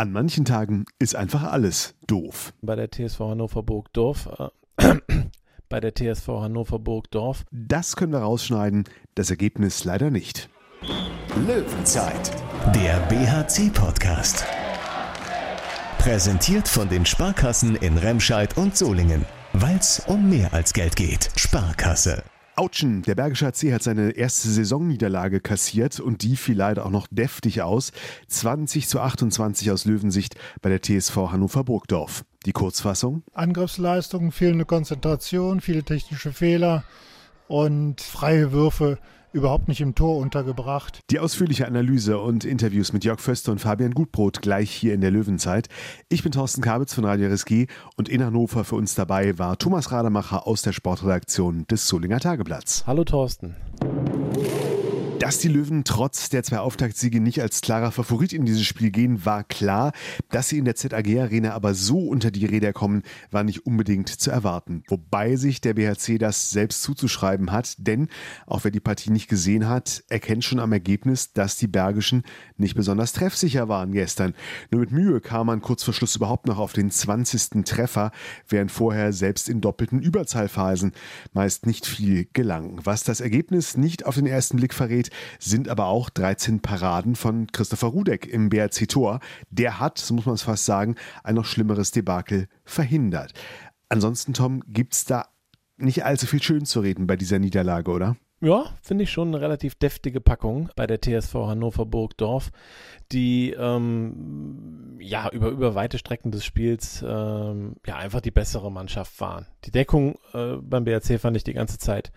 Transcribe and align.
An 0.00 0.12
manchen 0.12 0.46
Tagen 0.46 0.86
ist 0.98 1.14
einfach 1.14 1.42
alles 1.42 1.94
doof. 2.06 2.54
Bei 2.62 2.74
der 2.74 2.90
TSV 2.90 3.20
Hannover 3.20 3.62
Burgdorf. 3.62 4.30
Äh, 4.78 4.94
bei 5.68 5.78
der 5.78 5.94
TSV 5.94 6.26
Hannover 6.26 6.78
Burgdorf. 6.78 7.44
Das 7.50 7.96
können 7.96 8.12
wir 8.12 8.20
rausschneiden, 8.20 8.84
das 9.14 9.28
Ergebnis 9.28 9.84
leider 9.84 10.08
nicht. 10.08 10.48
Löwenzeit, 11.46 12.30
der 12.74 12.98
BHC-Podcast. 13.10 14.46
Präsentiert 15.98 16.66
von 16.66 16.88
den 16.88 17.04
Sparkassen 17.04 17.76
in 17.76 17.98
Remscheid 17.98 18.56
und 18.56 18.78
Solingen. 18.78 19.26
Weil 19.52 19.76
es 19.76 20.02
um 20.06 20.30
mehr 20.30 20.54
als 20.54 20.72
Geld 20.72 20.96
geht. 20.96 21.28
Sparkasse. 21.36 22.22
Autschen, 22.60 23.00
der 23.00 23.14
Bergische 23.14 23.46
HC 23.46 23.72
hat 23.72 23.82
seine 23.82 24.10
erste 24.10 24.50
Saisonniederlage 24.50 25.40
kassiert 25.40 25.98
und 25.98 26.20
die 26.20 26.36
fiel 26.36 26.58
leider 26.58 26.84
auch 26.84 26.90
noch 26.90 27.06
deftig 27.10 27.62
aus. 27.62 27.90
20 28.28 28.86
zu 28.86 29.00
28 29.00 29.70
aus 29.70 29.86
Löwensicht 29.86 30.34
bei 30.60 30.68
der 30.68 30.82
TSV 30.82 31.16
Hannover 31.32 31.64
Burgdorf. 31.64 32.22
Die 32.44 32.52
Kurzfassung? 32.52 33.22
Angriffsleistung, 33.32 34.30
fehlende 34.30 34.66
Konzentration, 34.66 35.62
viele 35.62 35.84
technische 35.84 36.34
Fehler 36.34 36.84
und 37.48 38.02
freie 38.02 38.52
Würfe 38.52 38.98
überhaupt 39.32 39.68
nicht 39.68 39.80
im 39.80 39.94
Tor 39.94 40.16
untergebracht. 40.18 41.00
Die 41.10 41.18
ausführliche 41.18 41.66
Analyse 41.66 42.18
und 42.18 42.44
Interviews 42.44 42.92
mit 42.92 43.04
Jörg 43.04 43.20
Föster 43.20 43.52
und 43.52 43.60
Fabian 43.60 43.92
Gutbrot 43.92 44.42
gleich 44.42 44.70
hier 44.70 44.94
in 44.94 45.00
der 45.00 45.10
Löwenzeit. 45.10 45.68
Ich 46.08 46.22
bin 46.22 46.32
Thorsten 46.32 46.62
Kabitz 46.62 46.94
von 46.94 47.04
Radio 47.04 47.28
RSG 47.28 47.66
und 47.96 48.08
in 48.08 48.24
Hannover 48.24 48.64
für 48.64 48.76
uns 48.76 48.94
dabei 48.94 49.38
war 49.38 49.58
Thomas 49.58 49.92
Rademacher 49.92 50.46
aus 50.46 50.62
der 50.62 50.72
Sportredaktion 50.72 51.66
des 51.68 51.86
Solinger 51.86 52.20
Tageblatts. 52.20 52.86
Hallo 52.86 53.04
Thorsten. 53.04 53.56
Dass 55.20 55.36
die 55.36 55.48
Löwen 55.48 55.84
trotz 55.84 56.30
der 56.30 56.42
zwei 56.44 56.60
Auftaktsiege 56.60 57.20
nicht 57.20 57.42
als 57.42 57.60
klarer 57.60 57.92
Favorit 57.92 58.32
in 58.32 58.46
dieses 58.46 58.64
Spiel 58.64 58.90
gehen, 58.90 59.26
war 59.26 59.44
klar. 59.44 59.92
Dass 60.30 60.48
sie 60.48 60.56
in 60.56 60.64
der 60.64 60.76
ZAG 60.76 61.06
Arena 61.20 61.52
aber 61.52 61.74
so 61.74 61.98
unter 61.98 62.30
die 62.30 62.46
Räder 62.46 62.72
kommen, 62.72 63.02
war 63.30 63.44
nicht 63.44 63.66
unbedingt 63.66 64.08
zu 64.08 64.30
erwarten. 64.30 64.82
Wobei 64.88 65.36
sich 65.36 65.60
der 65.60 65.74
BHC 65.74 66.16
das 66.16 66.50
selbst 66.50 66.82
zuzuschreiben 66.82 67.52
hat, 67.52 67.74
denn 67.76 68.08
auch 68.46 68.64
wer 68.64 68.70
die 68.70 68.80
Partie 68.80 69.10
nicht 69.10 69.28
gesehen 69.28 69.68
hat, 69.68 70.02
erkennt 70.08 70.42
schon 70.42 70.58
am 70.58 70.72
Ergebnis, 70.72 71.34
dass 71.34 71.56
die 71.56 71.68
Bergischen 71.68 72.22
nicht 72.56 72.74
besonders 72.74 73.12
treffsicher 73.12 73.68
waren 73.68 73.92
gestern. 73.92 74.32
Nur 74.70 74.80
mit 74.80 74.90
Mühe 74.90 75.20
kam 75.20 75.48
man 75.48 75.60
kurz 75.60 75.82
vor 75.82 75.92
Schluss 75.92 76.16
überhaupt 76.16 76.46
noch 76.46 76.58
auf 76.58 76.72
den 76.72 76.90
20. 76.90 77.62
Treffer, 77.66 78.10
während 78.48 78.72
vorher 78.72 79.12
selbst 79.12 79.50
in 79.50 79.60
doppelten 79.60 80.00
Überzahlphasen 80.00 80.92
meist 81.34 81.66
nicht 81.66 81.84
viel 81.84 82.26
gelang. 82.32 82.80
Was 82.84 83.04
das 83.04 83.20
Ergebnis 83.20 83.76
nicht 83.76 84.06
auf 84.06 84.14
den 84.14 84.26
ersten 84.26 84.56
Blick 84.56 84.72
verrät, 84.72 85.09
sind 85.38 85.68
aber 85.68 85.86
auch 85.86 86.10
13 86.10 86.60
Paraden 86.60 87.16
von 87.16 87.46
Christopher 87.48 87.88
Rudek 87.88 88.26
im 88.26 88.48
BRC 88.48 88.88
Tor. 88.88 89.20
Der 89.50 89.80
hat, 89.80 89.98
so 89.98 90.14
muss 90.14 90.26
man 90.26 90.34
es 90.34 90.42
fast 90.42 90.64
sagen, 90.64 90.96
ein 91.22 91.34
noch 91.34 91.44
schlimmeres 91.44 91.90
Debakel 91.90 92.48
verhindert. 92.64 93.32
Ansonsten, 93.88 94.34
Tom, 94.34 94.62
gibt 94.66 94.94
es 94.94 95.04
da 95.04 95.26
nicht 95.76 96.04
allzu 96.04 96.26
viel 96.26 96.42
schön 96.42 96.64
zu 96.64 96.80
reden 96.80 97.06
bei 97.06 97.16
dieser 97.16 97.38
Niederlage, 97.38 97.90
oder? 97.90 98.16
Ja, 98.42 98.70
finde 98.80 99.04
ich 99.04 99.10
schon 99.10 99.28
eine 99.28 99.40
relativ 99.42 99.74
deftige 99.74 100.22
Packung 100.22 100.70
bei 100.74 100.86
der 100.86 100.98
TSV 100.98 101.34
Hannover 101.34 101.84
Burgdorf, 101.84 102.50
die 103.12 103.50
ähm, 103.52 104.96
ja 104.98 105.28
über, 105.30 105.48
über 105.48 105.74
weite 105.74 105.98
Strecken 105.98 106.30
des 106.30 106.46
Spiels 106.46 107.04
ähm, 107.06 107.76
ja 107.86 107.96
einfach 107.96 108.22
die 108.22 108.30
bessere 108.30 108.72
Mannschaft 108.72 109.20
waren. 109.20 109.46
Die 109.66 109.70
Deckung 109.70 110.18
äh, 110.32 110.56
beim 110.56 110.84
BRC 110.84 111.20
fand 111.20 111.36
ich 111.36 111.44
die 111.44 111.52
ganze 111.52 111.76
Zeit 111.76 112.12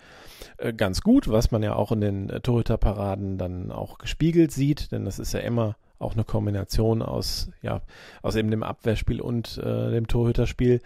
äh, 0.59 0.71
ganz 0.71 1.01
gut, 1.01 1.27
was 1.27 1.51
man 1.51 1.61
ja 1.61 1.75
auch 1.75 1.91
in 1.91 1.99
den 1.99 2.29
äh, 2.29 2.39
Torhüterparaden 2.39 3.37
dann 3.37 3.69
auch 3.69 3.97
gespiegelt 3.97 4.53
sieht, 4.53 4.93
denn 4.93 5.03
das 5.03 5.19
ist 5.19 5.33
ja 5.33 5.41
immer 5.41 5.75
auch 5.99 6.13
eine 6.13 6.23
Kombination 6.23 7.01
aus 7.01 7.51
ja 7.61 7.81
aus 8.21 8.37
eben 8.37 8.49
dem 8.49 8.63
Abwehrspiel 8.63 9.19
und 9.19 9.57
äh, 9.57 9.91
dem 9.91 10.07
Torhüterspiel. 10.07 10.81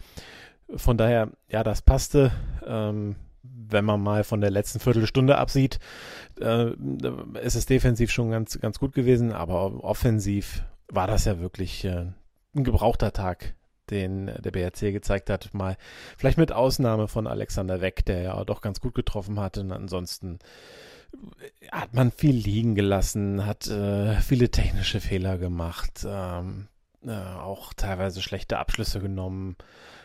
Von 0.76 0.98
daher, 0.98 1.30
ja, 1.48 1.64
das 1.64 1.84
passte. 1.84 2.32
Ähm, 2.66 3.16
wenn 3.70 3.86
man 3.86 4.02
mal 4.02 4.24
von 4.24 4.42
der 4.42 4.52
letzten 4.52 4.80
Viertelstunde 4.80 5.38
absieht, 5.38 5.80
äh, 6.40 6.72
ist 7.42 7.56
es 7.56 7.66
defensiv 7.66 8.12
schon 8.12 8.32
ganz, 8.32 8.60
ganz 8.60 8.80
gut 8.80 8.94
gewesen, 8.94 9.32
aber 9.32 9.84
offensiv 9.84 10.64
war 10.90 11.08
das 11.08 11.26
ja 11.26 11.40
wirklich 11.40 11.86
äh, 11.86 12.08
ein 12.56 12.64
gebrauchter 12.64 13.14
Tag, 13.14 13.56
den 13.90 14.28
der 14.28 14.52
BRC 14.52 14.92
gezeigt 14.92 15.30
hat. 15.30 15.54
Mal 15.54 15.78
vielleicht 16.18 16.38
mit 16.38 16.52
Ausnahme 16.52 17.08
von 17.08 17.28
Alexander 17.28 17.82
Weck, 17.82 18.06
der 18.06 18.22
ja 18.22 18.44
doch 18.46 18.62
ganz 18.62 18.82
gut 18.82 18.96
getroffen 18.96 19.40
hat. 19.40 19.58
Und 19.58 19.72
ansonsten 19.72 20.40
hat 21.72 21.94
man 21.94 22.12
viel 22.12 22.36
liegen 22.36 22.76
gelassen, 22.76 23.46
hat 23.46 23.68
äh, 23.68 24.16
viele 24.22 24.50
technische 24.50 25.00
Fehler 25.00 25.38
gemacht, 25.38 26.06
ähm, 26.08 26.68
äh, 27.06 27.12
auch 27.12 27.74
teilweise 27.74 28.22
schlechte 28.22 28.58
Abschlüsse 28.58 29.00
genommen. 29.00 29.56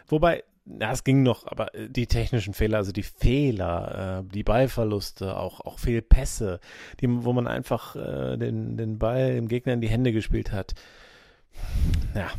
Wobei 0.07 0.45
ja, 0.65 0.93
es 0.93 1.05
ging 1.05 1.23
noch, 1.23 1.47
aber 1.47 1.75
äh, 1.75 1.89
die 1.89 2.07
technischen 2.07 2.55
Fehler, 2.55 2.79
also 2.79 2.93
die 2.93 3.03
Fehler, 3.03 4.23
äh, 4.23 4.33
die 4.33 4.45
Ballverluste, 4.45 5.37
auch, 5.37 5.61
auch 5.61 5.79
Fehlpässe, 5.79 6.61
die, 7.01 7.07
wo 7.09 7.33
man 7.33 7.47
einfach 7.47 7.97
äh, 7.97 8.37
den, 8.37 8.77
den 8.77 8.99
Ball 8.99 9.35
dem 9.35 9.49
Gegner 9.49 9.73
in 9.73 9.81
die 9.81 9.89
Hände 9.89 10.13
gespielt 10.13 10.53
hat. 10.53 10.75
Ja, 12.15 12.31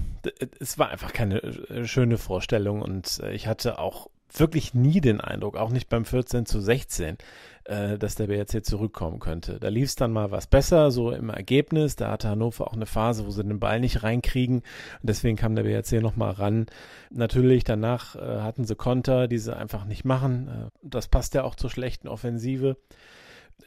es 0.60 0.78
war 0.80 0.90
einfach 0.90 1.14
keine 1.14 1.44
äh, 1.44 1.86
schöne 1.86 2.18
Vorstellung 2.18 2.82
und 2.82 3.20
äh, 3.22 3.34
ich 3.34 3.48
hatte 3.48 3.80
auch 3.80 4.10
wirklich 4.36 4.74
nie 4.74 5.02
den 5.02 5.22
Eindruck, 5.22 5.58
auch 5.58 5.70
nicht 5.70 5.90
beim 5.90 6.06
14 6.06 6.46
zu 6.46 6.60
16, 6.60 7.18
äh, 7.66 7.98
dass 7.98 8.16
der 8.16 8.28
BRC 8.28 8.66
zurückkommen 8.66 9.20
könnte. 9.20 9.60
Da 9.60 9.70
lief 9.70 9.90
es 9.90 9.96
dann 9.96 10.12
mal 10.12 10.32
was 10.32 10.48
besser, 10.48 10.92
so 10.92 11.12
im 11.12 11.30
Ergebnis. 11.30 11.96
Da 11.96 12.12
hatte 12.12 12.30
Hannover 12.30 12.68
auch 12.68 12.74
eine 12.74 12.86
Phase, 12.86 13.26
wo 13.26 13.30
sie 13.30 13.44
den 13.44 13.60
Ball 13.60 13.80
nicht 13.80 14.04
reinkriegen. 14.04 14.58
Und 14.58 14.64
deswegen 15.02 15.38
kam 15.38 15.56
der 15.56 15.64
BRC 15.64 16.02
nochmal 16.02 16.32
ran. 16.32 16.66
Natürlich, 17.10 17.64
danach 17.64 18.16
äh, 18.16 18.42
hatten 18.42 18.66
sie 18.66 18.76
Konter, 18.76 19.28
die 19.28 19.38
sie 19.40 19.56
einfach 19.56 19.86
nicht 19.86 20.06
machen. 20.06 20.48
Äh, 20.48 20.70
das 20.82 21.08
passt 21.08 21.34
ja 21.34 21.44
auch 21.44 21.56
zur 21.56 21.70
schlechten 21.70 22.08
Offensive 22.08 22.78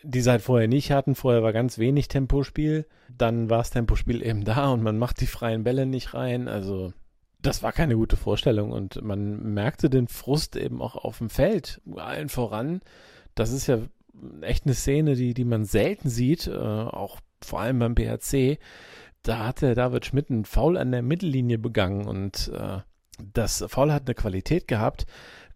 die 0.03 0.21
sie 0.21 0.31
halt 0.31 0.43
vorher 0.43 0.69
nicht 0.69 0.91
hatten. 0.91 1.15
Vorher 1.15 1.43
war 1.43 1.53
ganz 1.53 1.79
wenig 1.79 2.09
Tempospiel. 2.09 2.87
Dann 3.09 3.51
war 3.51 3.59
das 3.59 3.71
Tempospiel 3.71 4.23
eben 4.23 4.45
da 4.45 4.71
und 4.71 4.83
man 4.83 4.99
macht 4.99 5.21
die 5.21 5.27
freien 5.27 5.65
Bälle 5.65 5.87
nicht 5.87 6.15
rein. 6.15 6.49
Also 6.49 6.93
das 7.43 7.63
war 7.63 7.73
keine 7.73 7.97
gute 7.97 8.17
Vorstellung 8.17 8.73
und 8.73 9.03
man 9.03 9.55
merkte 9.55 9.91
den 9.91 10.09
Frust 10.09 10.57
eben 10.57 10.81
auch 10.81 10.97
auf 10.97 11.19
dem 11.19 11.31
Feld, 11.31 11.81
allen 11.97 12.29
voran. 12.29 12.81
Das 13.37 13.53
ist 13.53 13.69
ja 13.69 13.79
echt 14.41 14.65
eine 14.65 14.75
Szene, 14.75 15.15
die, 15.15 15.35
die 15.35 15.45
man 15.45 15.65
selten 15.65 16.09
sieht, 16.09 16.49
äh, 16.49 16.57
auch 16.57 17.21
vor 17.45 17.61
allem 17.61 17.79
beim 17.79 17.95
BHC. 17.95 18.59
Da 19.23 19.47
hat 19.47 19.63
der 19.63 19.75
David 19.75 20.07
Schmidt 20.07 20.31
einen 20.31 20.45
Foul 20.45 20.77
an 20.77 20.91
der 20.91 21.03
Mittellinie 21.03 21.59
begangen 21.59 22.07
und 22.07 22.51
äh, 22.53 22.79
das 23.33 23.65
Foul 23.69 23.93
hat 23.93 24.07
eine 24.07 24.15
Qualität 24.15 24.67
gehabt, 24.67 25.07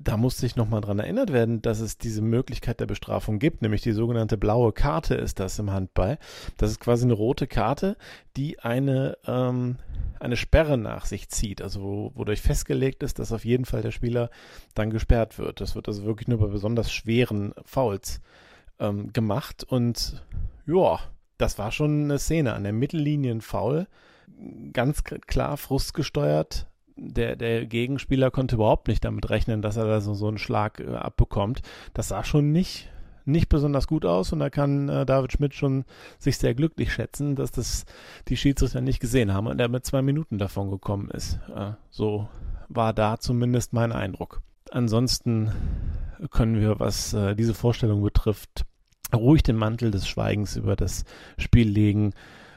da 0.03 0.17
musste 0.17 0.47
ich 0.47 0.57
nochmal 0.57 0.81
dran 0.81 0.99
erinnert 0.99 1.31
werden, 1.31 1.61
dass 1.61 1.81
es 1.81 1.99
diese 1.99 2.23
Möglichkeit 2.23 2.81
der 2.81 2.87
Bestrafung 2.87 3.39
gibt, 3.39 3.61
nämlich 3.61 3.83
die 3.83 3.93
sogenannte 3.93 4.39
blaue 4.39 4.73
Karte 4.73 5.15
ist 5.15 5.39
das 5.39 5.59
im 5.59 5.71
Handball. 5.71 6.19
Das 6.57 6.71
ist 6.71 6.81
quasi 6.81 7.05
eine 7.05 7.13
rote 7.13 7.47
Karte, 7.47 7.99
die 8.35 8.59
eine, 8.61 9.19
ähm, 9.27 9.77
eine 10.19 10.37
Sperre 10.37 10.79
nach 10.79 11.05
sich 11.05 11.29
zieht, 11.29 11.61
also 11.61 12.13
wodurch 12.15 12.41
festgelegt 12.41 13.03
ist, 13.03 13.19
dass 13.19 13.31
auf 13.31 13.45
jeden 13.45 13.67
Fall 13.67 13.83
der 13.83 13.91
Spieler 13.91 14.31
dann 14.75 14.89
gesperrt 14.89 15.39
wird. 15.39 15.61
Das 15.61 15.75
wird 15.75 15.87
also 15.87 16.05
wirklich 16.05 16.29
nur 16.29 16.39
bei 16.39 16.47
besonders 16.47 16.91
schweren 16.91 17.53
Fouls 17.67 18.23
ähm, 18.79 19.13
gemacht 19.13 19.65
und 19.65 20.25
ja, 20.67 20.99
das 21.37 21.59
war 21.59 21.73
schon 21.73 22.05
eine 22.05 22.19
Szene 22.19 22.55
an 22.55 22.63
der 22.65 22.73
Mittellinie 22.73 23.39
Foul. 23.43 23.87
Ganz 24.73 25.05
klar 25.05 25.59
frustgesteuert, 25.59 26.70
der, 27.01 27.35
der 27.37 27.67
Gegenspieler 27.67 28.31
konnte 28.31 28.57
überhaupt 28.57 28.89
nicht 28.89 29.05
damit 29.05 29.31
rechnen, 29.31 29.63
dass 29.63 29.77
er 29.77 29.87
da 29.87 30.01
so, 30.01 30.15
so 30.15 30.29
einen 30.29 30.39
Schlag 30.39 30.81
äh, 30.81 30.95
abbekommt. 30.95 31.63
Das 31.95 32.09
sah 32.09 32.25
schon 32.25 32.53
nicht, 32.53 32.91
nicht 33.25 33.49
besonders 33.49 33.87
gut 33.87 34.05
aus 34.05 34.33
und 34.33 34.39
da 34.39 34.51
kann 34.51 34.89
äh, 34.89 35.07
David 35.07 35.33
Schmidt 35.33 35.55
schon 35.55 35.85
sich 36.19 36.37
sehr 36.39 36.55
glücklich 36.55 36.93
schätzen, 36.93 37.37
dass 37.37 37.51
das 37.51 37.87
die 38.29 38.37
Schiedsrichter 38.37 38.81
nicht 38.81 39.01
gesehen 39.01 39.33
haben 39.33 39.47
und 39.47 39.61
er 39.61 39.69
mit 39.69 39.85
zwei 39.87 40.03
Minuten 40.03 40.39
davon 40.39 40.71
gekommen 40.71 41.11
ist. 41.11 41.41
Äh, 41.55 41.73
so 41.91 42.29
war 42.69 42.93
da 42.93 43.19
zumindest 43.19 43.73
mein 43.73 43.93
Eindruck. 43.93 44.43
Ansonsten 44.71 45.51
können 46.31 46.61
wir, 46.61 46.79
was 46.79 47.15
äh, 47.15 47.35
diese 47.35 47.55
Vorstellung 47.55 48.03
betrifft, 48.03 48.67
ruhig 49.15 49.43
den 49.43 49.57
Mantel 49.57 49.91
des 49.91 50.07
Schweigens 50.07 50.57
über 50.57 50.77
das 50.77 51.05
Spiel 51.39 51.69
legen, 51.69 52.13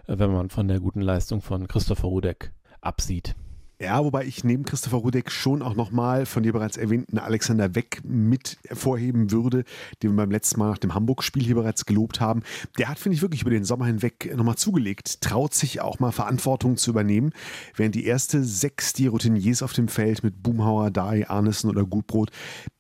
äh, 0.07 0.19
wenn 0.19 0.31
man 0.31 0.50
von 0.50 0.68
der 0.68 0.80
guten 0.80 1.01
Leistung 1.01 1.42
von 1.42 1.68
Christopher 1.68 2.07
Rudek 2.07 2.51
absieht. 2.81 3.36
Ja, 3.83 4.01
wobei 4.01 4.24
ich 4.24 4.45
neben 4.45 4.63
Christopher 4.63 5.00
Rudek 5.00 5.30
schon 5.30 5.62
auch 5.62 5.75
nochmal 5.75 6.25
von 6.25 6.41
dir 6.41 6.53
bereits 6.53 6.77
erwähnten 6.77 7.18
Alexander 7.18 7.75
Weck 7.75 8.00
mit 8.06 8.57
hervorheben 8.65 9.30
würde, 9.30 9.65
den 10.01 10.12
wir 10.12 10.15
beim 10.15 10.31
letzten 10.31 10.57
Mal 10.62 10.69
nach 10.69 10.77
dem 10.77 10.94
Hamburg-Spiel 10.94 11.44
hier 11.44 11.56
bereits 11.56 11.85
gelobt 11.85 12.21
haben. 12.21 12.44
Der 12.77 12.88
hat, 12.88 12.97
finde 12.97 13.18
ich, 13.18 13.21
wirklich 13.21 13.41
über 13.41 13.51
den 13.51 13.65
Sommer 13.65 13.88
hinweg 13.88 14.33
nochmal 14.38 14.56
zugelegt, 14.56 15.19
traut 15.19 15.53
sich 15.53 15.81
auch 15.81 16.00
mal 16.00 16.13
Verantwortung 16.13 16.77
zu 16.77 16.91
übernehmen, 16.91 17.33
während 17.75 17.95
die 17.95 18.06
erste 18.06 18.45
sechs 18.45 18.94
die 18.94 19.07
Routiniers 19.07 19.62
auf 19.62 19.74
dem 19.74 19.89
Feld 19.89 20.24
mit 20.24 20.41
Boomhauer, 20.41 20.89
Dai, 20.89 21.27
Arnissen 21.27 21.69
oder 21.69 21.83
Gutbrot 21.83 22.31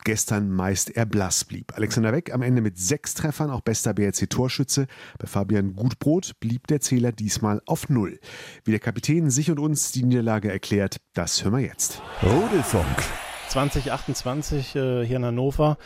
gestern 0.03 0.51
meist 0.51 0.89
eher 0.89 1.05
blass 1.05 1.45
blieb. 1.45 1.73
Alexander 1.75 2.11
Weck 2.13 2.33
am 2.33 2.41
Ende 2.41 2.61
mit 2.61 2.77
sechs 2.77 3.13
Treffern, 3.13 3.49
auch 3.49 3.61
bester 3.61 3.93
BRC-Torschütze. 3.93 4.87
Bei 5.19 5.27
Fabian 5.27 5.75
Gutbrot 5.75 6.39
blieb 6.39 6.67
der 6.67 6.81
Zähler 6.81 7.11
diesmal 7.11 7.61
auf 7.65 7.89
Null. 7.89 8.19
Wie 8.63 8.71
der 8.71 8.79
Kapitän 8.79 9.29
sich 9.29 9.51
und 9.51 9.59
uns 9.59 9.91
die 9.91 10.03
Niederlage 10.03 10.51
erklärt, 10.51 10.92
das 11.13 11.43
hören 11.43 11.53
wir 11.53 11.61
jetzt. 11.61 12.01
Rudelfunk. 12.21 13.03
2028 13.49 14.75
äh, 14.75 15.05
hier 15.05 15.17
in 15.17 15.25
Hannover 15.25 15.77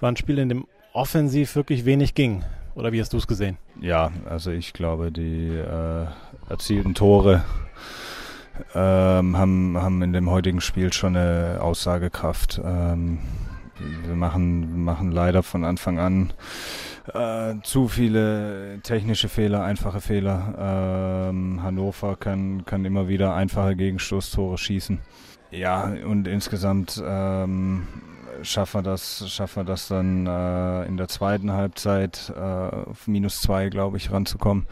war 0.00 0.10
ein 0.10 0.16
Spiel, 0.16 0.38
in 0.38 0.48
dem 0.48 0.66
offensiv 0.92 1.56
wirklich 1.56 1.84
wenig 1.84 2.14
ging. 2.14 2.44
Oder 2.74 2.92
wie 2.92 3.00
hast 3.00 3.12
du 3.12 3.16
es 3.16 3.26
gesehen? 3.26 3.56
Ja, 3.80 4.10
also 4.28 4.50
ich 4.50 4.72
glaube, 4.72 5.12
die 5.12 5.48
äh, 5.48 6.06
erzielten 6.48 6.94
Tore 6.94 7.44
ähm, 8.74 9.36
haben, 9.36 9.78
haben 9.78 10.02
in 10.02 10.12
dem 10.12 10.30
heutigen 10.30 10.60
Spiel 10.60 10.92
schon 10.92 11.16
eine 11.16 11.60
Aussagekraft. 11.60 12.60
Ähm, 12.64 13.18
wir 13.78 14.14
machen, 14.14 14.84
machen 14.84 15.10
leider 15.10 15.42
von 15.42 15.64
Anfang 15.64 15.98
an 15.98 16.32
äh, 17.12 17.54
zu 17.62 17.88
viele 17.88 18.80
technische 18.82 19.28
Fehler, 19.28 19.62
einfache 19.64 20.00
Fehler. 20.00 21.28
Ähm, 21.30 21.62
Hannover 21.62 22.16
kann, 22.16 22.64
kann 22.64 22.84
immer 22.84 23.08
wieder 23.08 23.34
einfache 23.34 23.76
Gegenstoßtore 23.76 24.58
schießen. 24.58 25.00
Ja, 25.50 25.84
und 25.84 26.26
insgesamt 26.26 27.02
ähm, 27.06 27.86
schaffen 28.42 28.78
wir 28.78 28.82
das, 28.82 29.30
schaffen 29.30 29.56
wir 29.62 29.64
das 29.64 29.88
dann 29.88 30.26
äh, 30.26 30.84
in 30.86 30.96
der 30.96 31.08
zweiten 31.08 31.52
Halbzeit 31.52 32.32
äh, 32.34 32.40
auf 32.40 33.06
minus 33.06 33.40
zwei, 33.40 33.68
glaube 33.68 33.96
ich, 33.96 34.10
ranzukommen, 34.10 34.66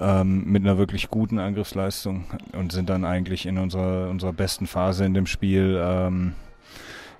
ähm, 0.00 0.44
mit 0.44 0.62
einer 0.62 0.78
wirklich 0.78 1.08
guten 1.10 1.38
Angriffsleistung 1.38 2.24
und 2.52 2.72
sind 2.72 2.88
dann 2.88 3.04
eigentlich 3.04 3.46
in 3.46 3.58
unserer, 3.58 4.08
unserer 4.08 4.32
besten 4.32 4.66
Phase 4.66 5.04
in 5.04 5.14
dem 5.14 5.26
Spiel. 5.26 5.80
Ähm, 5.82 6.34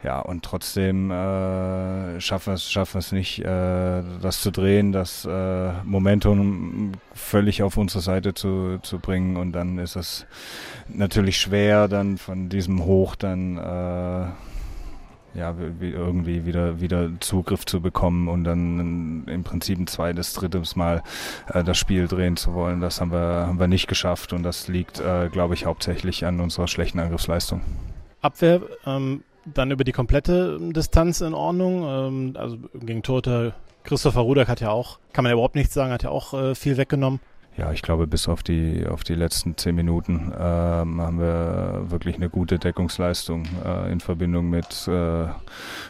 ja, 0.05 0.21
und 0.21 0.45
trotzdem 0.45 1.11
äh, 1.11 2.21
schaffen 2.21 2.49
wir 2.49 2.55
es 2.55 2.71
schaffen 2.71 2.99
es 2.99 3.11
nicht, 3.11 3.39
äh, 3.41 4.03
das 4.21 4.43
zu 4.43 4.53
drehen, 4.53 4.93
das 4.93 5.25
äh, 5.25 5.73
Momentum 5.83 6.93
völlig 7.15 7.63
auf 7.63 7.79
unsere 7.79 8.03
Seite 8.03 8.35
zu, 8.35 8.79
zu 8.83 8.99
bringen. 8.99 9.39
Und 9.39 9.53
dann 9.53 9.79
ist 9.79 9.97
es 9.97 10.27
natürlich 10.89 11.39
schwer, 11.39 11.89
dann 11.89 12.19
von 12.19 12.51
diesem 12.51 12.85
Hoch 12.85 13.17
dann 13.17 13.57
äh, 13.57 14.27
ja, 15.39 15.55
irgendwie 15.81 16.45
wieder, 16.45 16.83
wieder 16.83 17.09
Zugriff 17.21 17.65
zu 17.65 17.81
bekommen 17.81 18.29
und 18.29 18.45
dann 18.45 19.25
im 19.27 19.43
Prinzip 19.43 19.79
ein 19.79 19.87
zweites, 19.87 20.35
drittes 20.35 20.77
Mal 20.77 21.03
äh, 21.49 21.65
das 21.65 21.79
Spiel 21.79 22.09
drehen 22.09 22.37
zu 22.37 22.53
wollen. 22.53 22.83
Das 22.83 23.01
haben 23.01 23.11
wir, 23.11 23.47
haben 23.47 23.59
wir 23.59 23.69
nicht 23.69 23.87
geschafft 23.87 24.35
und 24.35 24.43
das 24.43 24.69
liegt, 24.69 25.01
äh, 25.01 25.31
glaube 25.33 25.55
ich, 25.55 25.65
hauptsächlich 25.65 26.27
an 26.27 26.41
unserer 26.41 26.69
schlechten 26.69 27.01
Angriffsleistung. 27.01 27.63
Abwehr, 28.21 28.61
ähm, 28.85 29.23
dann 29.47 29.71
über 29.71 29.85
die 29.85 29.93
komplette 29.93 30.59
Distanz 30.61 31.21
in 31.21 31.35
Ordnung. 31.35 31.85
Ähm, 31.85 32.37
also 32.37 32.59
gegen 32.75 33.03
Tote, 33.03 33.55
Christopher 33.83 34.21
Rudek 34.21 34.49
hat 34.49 34.61
ja 34.61 34.71
auch, 34.71 34.99
kann 35.13 35.25
man 35.25 35.31
ja 35.31 35.35
überhaupt 35.35 35.55
nichts 35.55 35.75
sagen, 35.75 35.93
hat 35.93 36.03
ja 36.03 36.11
auch 36.11 36.35
äh, 36.35 36.55
viel 36.55 36.77
weggenommen. 36.77 37.21
Ja, 37.57 37.71
ich 37.71 37.83
glaube, 37.83 38.09
bis 38.09 38.29
auf 38.29 38.43
die, 38.43 38.85
auf 38.85 39.05
die 39.05 39.15
letzten 39.15 39.57
zehn 39.57 39.77
Minuten 39.77 40.33
ähm, 40.37 41.01
haben 41.01 41.21
wir 41.21 41.85
wirklich 41.89 42.17
eine 42.17 42.29
gute 42.29 42.59
Deckungsleistung 42.59 43.45
äh, 43.65 43.93
in 43.93 44.01
Verbindung 44.01 44.51
mit 44.51 44.89
äh, 44.89 45.27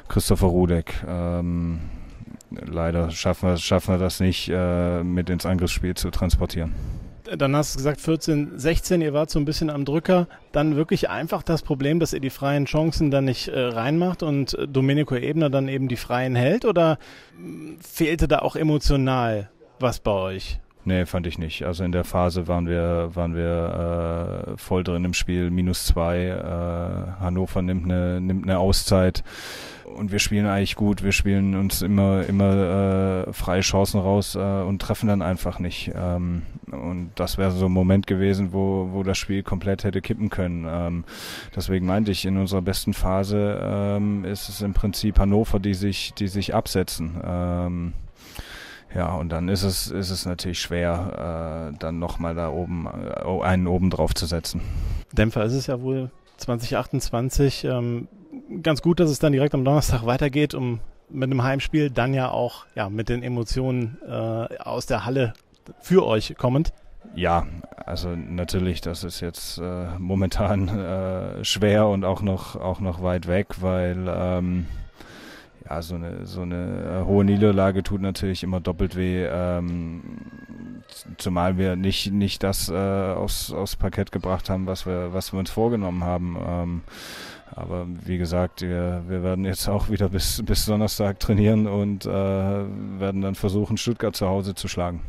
Christopher 0.08 0.48
Rudek. 0.48 1.02
Ähm, 1.08 1.80
leider 2.50 3.10
schaffen 3.10 3.48
wir, 3.48 3.56
schaffen 3.56 3.94
wir 3.94 3.98
das 3.98 4.20
nicht, 4.20 4.50
äh, 4.52 5.02
mit 5.02 5.30
ins 5.30 5.46
Angriffsspiel 5.46 5.94
zu 5.94 6.10
transportieren. 6.10 6.74
Dann 7.24 7.56
hast 7.56 7.74
du 7.74 7.78
gesagt 7.78 8.00
14, 8.00 8.58
16, 8.58 9.00
ihr 9.00 9.14
wart 9.14 9.30
so 9.30 9.38
ein 9.38 9.44
bisschen 9.44 9.70
am 9.70 9.84
Drücker. 9.84 10.28
Dann 10.52 10.76
wirklich 10.76 11.08
einfach 11.08 11.42
das 11.42 11.62
Problem, 11.62 11.98
dass 11.98 12.12
ihr 12.12 12.20
die 12.20 12.30
freien 12.30 12.66
Chancen 12.66 13.10
dann 13.10 13.24
nicht 13.24 13.48
äh, 13.48 13.58
reinmacht 13.58 14.22
und 14.22 14.56
Domenico 14.68 15.16
Ebner 15.16 15.48
dann 15.48 15.68
eben 15.68 15.88
die 15.88 15.96
freien 15.96 16.36
hält? 16.36 16.64
Oder 16.64 16.98
mh, 17.38 17.76
fehlte 17.80 18.28
da 18.28 18.40
auch 18.40 18.56
emotional 18.56 19.50
was 19.80 20.00
bei 20.00 20.10
euch? 20.10 20.60
Nee, 20.86 21.06
fand 21.06 21.26
ich 21.26 21.38
nicht. 21.38 21.64
Also 21.64 21.82
in 21.82 21.92
der 21.92 22.04
Phase 22.04 22.46
waren 22.46 22.68
wir, 22.68 23.10
waren 23.14 23.34
wir 23.34 24.46
äh, 24.52 24.56
voll 24.58 24.84
drin 24.84 25.04
im 25.06 25.14
Spiel, 25.14 25.50
minus 25.50 25.86
zwei. 25.86 26.26
Äh, 26.26 27.20
Hannover 27.20 27.62
nimmt 27.62 27.84
eine, 27.84 28.20
nimmt 28.20 28.44
eine 28.44 28.58
Auszeit 28.58 29.24
und 29.84 30.12
wir 30.12 30.18
spielen 30.18 30.46
eigentlich 30.46 30.76
gut. 30.76 31.02
Wir 31.02 31.12
spielen 31.12 31.54
uns 31.54 31.82
immer, 31.82 32.24
immer 32.26 33.26
äh, 33.26 33.32
freie 33.32 33.60
Chancen 33.60 34.00
raus 34.00 34.34
äh, 34.34 34.38
und 34.38 34.80
treffen 34.80 35.08
dann 35.08 35.22
einfach 35.22 35.58
nicht. 35.58 35.92
Ähm, 35.94 36.42
und 36.70 37.10
das 37.14 37.38
wäre 37.38 37.50
so 37.50 37.66
ein 37.66 37.72
Moment 37.72 38.06
gewesen, 38.06 38.52
wo, 38.52 38.88
wo 38.92 39.02
das 39.02 39.18
Spiel 39.18 39.42
komplett 39.42 39.84
hätte 39.84 40.00
kippen 40.00 40.30
können. 40.30 40.66
Ähm, 40.68 41.04
deswegen 41.54 41.86
meinte 41.86 42.10
ich, 42.10 42.24
in 42.24 42.36
unserer 42.36 42.62
besten 42.62 42.94
Phase 42.94 43.60
ähm, 43.62 44.24
ist 44.24 44.48
es 44.48 44.62
im 44.62 44.74
Prinzip 44.74 45.18
Hannover, 45.18 45.60
die 45.60 45.74
sich, 45.74 46.14
die 46.14 46.28
sich 46.28 46.54
absetzen. 46.54 47.20
Ähm, 47.24 47.92
ja, 48.94 49.12
und 49.14 49.30
dann 49.30 49.48
ist 49.48 49.64
es, 49.64 49.88
ist 49.88 50.10
es 50.10 50.24
natürlich 50.24 50.60
schwer, 50.60 51.72
äh, 51.72 51.78
dann 51.78 51.98
nochmal 51.98 52.34
da 52.34 52.48
oben 52.48 52.86
äh, 52.86 53.42
einen 53.42 53.66
oben 53.66 53.90
drauf 53.90 54.14
zu 54.14 54.26
setzen. 54.26 54.60
Dämpfer 55.12 55.44
ist 55.44 55.54
es 55.54 55.66
ja 55.66 55.80
wohl 55.80 56.10
2028. 56.38 57.64
Ähm, 57.64 58.08
ganz 58.62 58.82
gut, 58.82 59.00
dass 59.00 59.10
es 59.10 59.18
dann 59.18 59.32
direkt 59.32 59.54
am 59.54 59.64
Donnerstag 59.64 60.06
weitergeht, 60.06 60.54
um 60.54 60.80
mit 61.08 61.30
einem 61.30 61.42
Heimspiel 61.42 61.90
dann 61.90 62.14
ja 62.14 62.30
auch 62.30 62.66
ja, 62.74 62.88
mit 62.88 63.08
den 63.08 63.22
Emotionen 63.22 63.98
äh, 64.06 64.58
aus 64.58 64.86
der 64.86 65.04
Halle 65.04 65.34
für 65.80 66.06
euch 66.06 66.34
kommend. 66.36 66.72
Ja, 67.14 67.46
also 67.84 68.16
natürlich, 68.16 68.80
das 68.80 69.04
ist 69.04 69.20
jetzt 69.20 69.58
äh, 69.58 69.86
momentan 69.98 70.68
äh, 70.78 71.44
schwer 71.44 71.86
und 71.88 72.04
auch 72.04 72.22
noch, 72.22 72.56
auch 72.56 72.80
noch 72.80 73.02
weit 73.02 73.26
weg, 73.26 73.60
weil 73.60 74.06
ähm, 74.08 74.66
ja, 75.68 75.82
so 75.82 75.94
eine, 75.94 76.26
so 76.26 76.42
eine 76.42 77.00
äh, 77.02 77.04
hohe 77.06 77.24
Niederlage 77.24 77.82
tut 77.82 78.00
natürlich 78.00 78.42
immer 78.42 78.60
doppelt 78.60 78.96
weh, 78.96 79.24
ähm, 79.24 80.02
zumal 81.16 81.56
wir 81.56 81.76
nicht, 81.76 82.12
nicht 82.12 82.42
das 82.42 82.68
äh, 82.68 82.74
aufs, 82.74 83.52
aufs 83.52 83.76
Parkett 83.76 84.12
gebracht 84.12 84.50
haben, 84.50 84.66
was 84.66 84.86
wir, 84.86 85.12
was 85.12 85.32
wir 85.32 85.40
uns 85.40 85.50
vorgenommen 85.50 86.04
haben. 86.04 86.36
Ähm, 86.46 86.82
aber 87.56 87.86
wie 88.04 88.18
gesagt, 88.18 88.62
wir, 88.62 89.04
wir 89.06 89.22
werden 89.22 89.44
jetzt 89.44 89.68
auch 89.68 89.88
wieder 89.88 90.08
bis, 90.08 90.42
bis 90.44 90.66
Donnerstag 90.66 91.20
trainieren 91.20 91.66
und 91.66 92.04
äh, 92.04 92.10
werden 92.10 93.20
dann 93.22 93.34
versuchen, 93.34 93.76
Stuttgart 93.76 94.14
zu 94.16 94.28
Hause 94.28 94.54
zu 94.54 94.68
schlagen. 94.68 95.02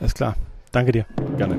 Alles 0.00 0.14
klar. 0.14 0.36
Danke 0.72 0.92
dir. 0.92 1.06
Gerne. 1.36 1.58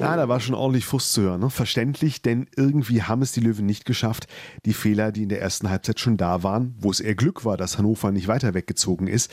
Ja, 0.00 0.16
da 0.16 0.28
war 0.28 0.38
schon 0.38 0.54
ordentlich 0.54 0.84
Frust 0.84 1.12
zu 1.12 1.22
hören. 1.22 1.40
Ne? 1.40 1.50
Verständlich, 1.50 2.22
denn 2.22 2.46
irgendwie 2.56 3.02
haben 3.02 3.22
es 3.22 3.32
die 3.32 3.40
Löwen 3.40 3.66
nicht 3.66 3.84
geschafft, 3.84 4.28
die 4.64 4.72
Fehler, 4.72 5.10
die 5.12 5.24
in 5.24 5.28
der 5.28 5.40
ersten 5.40 5.68
Halbzeit 5.70 5.98
schon 5.98 6.16
da 6.16 6.42
waren, 6.42 6.74
wo 6.78 6.90
es 6.90 7.00
eher 7.00 7.14
Glück 7.14 7.44
war, 7.44 7.56
dass 7.56 7.78
Hannover 7.78 8.12
nicht 8.12 8.28
weiter 8.28 8.54
weggezogen 8.54 9.08
ist, 9.08 9.32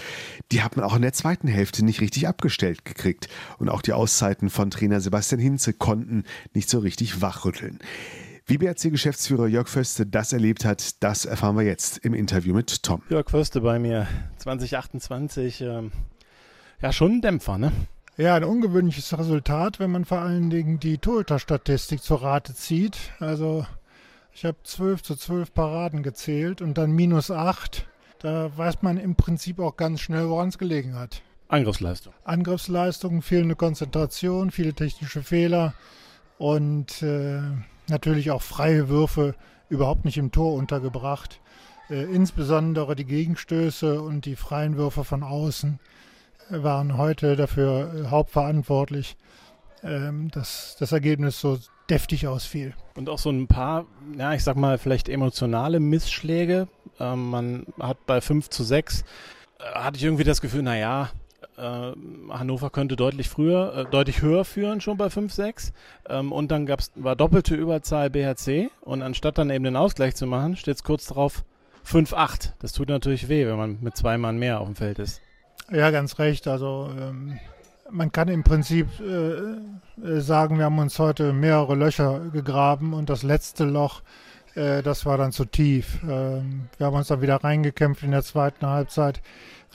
die 0.52 0.64
hat 0.64 0.76
man 0.76 0.86
auch 0.86 0.96
in 0.96 1.04
der 1.04 1.14
zweiten 1.14 1.48
Hälfte 1.48 1.86
nicht 1.86 2.02
richtig 2.02 2.28
abgestellt 2.28 2.84
gekriegt. 2.84 3.28
Und 3.58 3.70
auch 3.70 3.82
die 3.82 3.94
Auszeiten 3.94 4.50
von 4.50 4.72
Trainer 4.72 5.02
Sebastian 5.02 5.40
Hinze 5.40 5.74
konnten 5.74 6.24
nicht 6.54 6.70
so 6.70 6.80
richtig 6.80 7.22
wachrütteln. 7.22 7.80
Wie 8.48 8.58
BRC-Geschäftsführer 8.58 9.48
Jörg 9.48 9.68
Föste 9.68 10.06
das 10.06 10.32
erlebt 10.32 10.66
hat, 10.66 11.04
das 11.04 11.26
erfahren 11.26 11.58
wir 11.58 11.64
jetzt 11.64 11.98
im 12.00 12.14
Interview 12.14 12.54
mit 12.54 12.84
Tom. 12.84 13.02
Jörg 13.10 13.30
Föste 13.30 13.62
bei 13.62 13.80
mir, 13.80 14.08
2028. 14.38 15.62
Ähm, 15.62 15.92
ja, 16.82 16.92
schon 16.92 17.14
ein 17.14 17.22
Dämpfer, 17.22 17.58
ne? 17.58 17.72
Ja, 18.18 18.36
ein 18.36 18.46
ungewöhnliches 18.46 19.18
Resultat, 19.18 19.80
wenn 19.80 19.92
man 19.92 20.06
vor 20.06 20.20
allen 20.20 20.50
Dingen 20.50 20.80
die 20.80 21.00
Torhüter-Statistik 21.00 22.02
zur 22.02 22.22
Rate 22.22 22.56
zieht. 22.56 22.98
Also 23.20 23.66
ich 24.32 24.46
habe 24.46 24.56
12 24.64 25.04
zu 25.04 25.16
12 25.18 25.54
Paraden 25.54 26.02
gezählt 26.02 26.62
und 26.62 26.78
dann 26.78 26.92
minus 26.92 27.30
8. 27.30 27.86
Da 28.20 28.58
weiß 28.58 28.84
man 28.84 28.96
im 28.96 29.16
Prinzip 29.16 29.60
auch 29.60 29.76
ganz 29.76 30.00
schnell, 30.00 30.30
woran 30.30 30.48
es 30.48 30.58
gelegen 30.58 30.96
hat. 30.96 31.24
Angriffsleistung. 31.50 32.14
Angriffsleistung, 32.24 33.22
fehlende 33.22 33.58
Konzentration, 33.58 34.50
viele 34.50 34.74
technische 34.74 35.22
Fehler 35.22 35.74
und 36.38 37.02
äh, 37.02 37.42
natürlich 37.90 38.32
auch 38.32 38.42
freie 38.42 38.88
Würfe 38.88 39.36
überhaupt 39.68 40.06
nicht 40.06 40.18
im 40.18 40.32
Tor 40.32 40.54
untergebracht. 40.54 41.42
Äh, 41.90 42.04
insbesondere 42.06 42.96
die 42.96 43.06
Gegenstöße 43.06 44.02
und 44.02 44.24
die 44.24 44.38
freien 44.38 44.78
Würfe 44.78 45.04
von 45.04 45.22
außen 45.22 45.80
waren 46.50 46.98
heute 46.98 47.36
dafür 47.36 47.94
äh, 47.94 48.08
hauptverantwortlich, 48.08 49.18
ähm, 49.84 50.30
dass 50.32 50.76
das 50.80 50.92
Ergebnis 50.92 51.40
so 51.40 51.60
deftig 51.90 52.28
ausfiel. 52.28 52.74
Und 52.96 53.10
auch 53.10 53.20
so 53.20 53.30
ein 53.30 53.48
paar, 53.48 53.86
ja, 54.18 54.34
ich 54.34 54.44
sag 54.44 54.56
mal, 54.56 54.78
vielleicht 54.78 55.10
emotionale 55.10 55.80
Missschläge. 55.80 56.68
Ähm, 57.00 57.30
man 57.30 57.66
hat 57.80 58.06
bei 58.06 58.22
5 58.22 58.50
zu 58.50 58.64
6, 58.64 59.02
äh, 59.02 59.64
hatte 59.64 59.98
ich 59.98 60.04
irgendwie 60.04 60.24
das 60.24 60.42
Gefühl, 60.42 60.64
naja, 60.64 61.10
äh, 61.58 61.92
Hannover 62.30 62.70
könnte 62.70 62.96
deutlich 62.96 63.30
früher, 63.30 63.86
deutlich 63.86 64.22
höher 64.22 64.46
führen, 64.46 64.82
schon 64.82 64.98
bei 64.98 65.08
5-6. 65.08 65.72
Ähm, 66.10 66.32
und 66.32 66.52
dann 66.52 66.66
gab's, 66.66 66.92
war 66.96 67.16
doppelte 67.16 67.56
Überzahl 67.56 68.10
BHC. 68.10 68.70
Und 68.82 69.02
anstatt 69.02 69.38
dann 69.38 69.50
eben 69.50 69.64
den 69.64 69.76
Ausgleich 69.76 70.16
zu 70.16 70.28
machen, 70.28 70.58
steht 70.58 70.76
es 70.76 70.84
kurz 70.84 71.08
darauf 71.08 71.44
5-8. 71.86 72.54
Das 72.60 72.74
tut 72.74 72.90
natürlich 72.90 73.30
weh, 73.30 73.46
wenn 73.46 73.58
man 73.58 73.78
mit 73.82 73.96
zwei 73.96 74.18
Mann 74.18 74.38
mehr 74.38 74.60
auf 74.60 74.68
dem 74.68 74.76
Feld 74.76 75.00
ist. 75.00 75.22
Ja, 75.72 75.92
ganz 75.92 76.20
recht. 76.20 76.48
Also 76.48 76.90
ähm, 77.00 77.40
man 77.90 78.12
kann 78.12 78.28
im 78.28 78.44
Prinzip 78.44 78.88
äh, 79.00 80.08
äh 80.08 80.22
sagen, 80.22 80.58
wir 80.58 80.66
haben 80.66 80.80
uns 80.80 81.00
heute 81.00 81.34
mehrere 81.34 81.76
Löcher 81.76 82.20
gegraben 82.32 82.94
und 82.94 83.10
das 83.10 83.24
letzte 83.24 83.66
Loch, 83.66 84.02
äh, 84.56 84.84
das 84.84 85.06
war 85.06 85.18
dann 85.18 85.32
zu 85.32 85.46
tief. 85.46 86.00
Ähm, 86.04 86.70
wir 86.78 86.88
haben 86.88 86.96
uns 86.96 87.08
dann 87.08 87.22
wieder 87.22 87.44
reingekämpft 87.44 88.04
in 88.04 88.12
der 88.12 88.24
zweiten 88.24 88.68
Halbzeit 88.68 89.22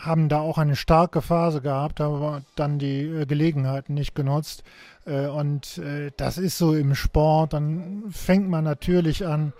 haben 0.00 0.28
da 0.28 0.40
auch 0.40 0.58
eine 0.58 0.76
starke 0.76 1.22
Phase 1.22 1.60
gehabt, 1.60 2.00
aber 2.00 2.42
dann 2.56 2.78
die 2.78 3.02
äh, 3.02 3.26
Gelegenheiten 3.26 3.94
nicht 3.94 4.14
genutzt. 4.14 4.64
Äh, 5.06 5.26
und 5.26 5.78
äh, 5.78 6.10
das 6.16 6.38
ist 6.38 6.58
so 6.58 6.74
im 6.74 6.94
Sport. 6.94 7.52
Dann 7.52 8.04
fängt 8.10 8.48
man 8.48 8.64
natürlich 8.64 9.26
an, 9.26 9.52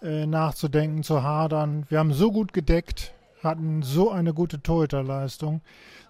nachzudenken, 0.00 1.02
zu 1.02 1.24
hadern. 1.24 1.84
Wir 1.88 1.98
haben 1.98 2.12
so 2.12 2.30
gut 2.30 2.52
gedeckt, 2.52 3.14
hatten 3.42 3.82
so 3.82 4.10
eine 4.10 4.34
gute 4.34 4.62
Torhüterleistung 4.62 5.60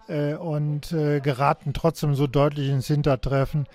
und 0.09 0.89
geraten 0.89 1.75
trotzdem 1.75 2.15
so 2.15 2.27
deutlich 2.27 2.71
ins 2.71 2.87
Hintertreffen, 2.87 3.67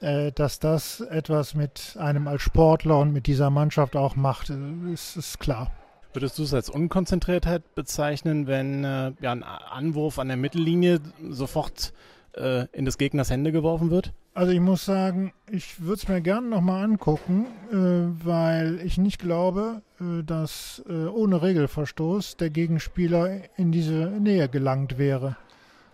dass 0.00 0.58
das 0.58 1.00
etwas 1.00 1.54
mit 1.54 1.96
einem 1.98 2.26
als 2.26 2.40
Sportler 2.40 2.98
und 2.98 3.12
mit 3.12 3.26
dieser 3.26 3.50
Mannschaft 3.50 3.94
auch 3.94 4.16
macht, 4.16 4.50
ist, 4.92 5.16
ist 5.16 5.40
klar. 5.40 5.70
Würdest 6.14 6.38
du 6.38 6.44
es 6.44 6.54
als 6.54 6.70
Unkonzentriertheit 6.70 7.74
bezeichnen, 7.74 8.46
wenn 8.46 8.84
äh, 8.84 9.12
ja, 9.20 9.32
ein 9.32 9.42
Anwurf 9.42 10.20
an 10.20 10.28
der 10.28 10.36
Mittellinie 10.36 11.00
sofort 11.28 11.92
äh, 12.34 12.66
in 12.70 12.84
des 12.84 12.98
Gegners 12.98 13.30
Hände 13.30 13.50
geworfen 13.50 13.90
wird? 13.90 14.12
Also 14.34 14.52
ich 14.52 14.60
muss 14.60 14.84
sagen, 14.84 15.32
ich 15.48 15.80
würde 15.80 15.94
es 15.94 16.08
mir 16.08 16.20
gerne 16.20 16.48
nochmal 16.48 16.84
angucken, 16.84 17.46
äh, 17.70 18.26
weil 18.26 18.80
ich 18.84 18.98
nicht 18.98 19.20
glaube, 19.20 19.82
äh, 20.00 20.24
dass 20.24 20.82
äh, 20.88 21.06
ohne 21.06 21.40
Regelverstoß 21.40 22.36
der 22.36 22.50
Gegenspieler 22.50 23.42
in 23.56 23.70
diese 23.70 24.10
Nähe 24.10 24.48
gelangt 24.48 24.98
wäre. 24.98 25.36